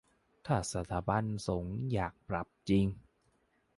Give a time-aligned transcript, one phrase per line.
[0.45, 2.85] ถ้าสถาบันสงฆ์อยากปรับจริง